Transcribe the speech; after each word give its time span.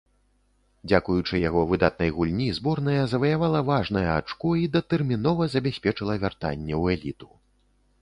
Дзякуючы 0.91 1.41
яго 1.49 1.61
выдатнай 1.73 2.09
гульні, 2.15 2.47
зборная 2.59 3.03
заваявала 3.13 3.63
важнае 3.69 4.05
ачко 4.17 4.57
і 4.63 4.67
датэрмінова 4.79 5.43
забяспечыла 5.59 6.21
вяртанне 6.29 6.73
ў 6.83 7.01
эліту. 7.01 7.27